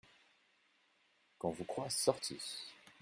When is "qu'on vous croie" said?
1.37-1.91